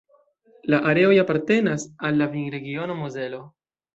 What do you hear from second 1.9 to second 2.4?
al la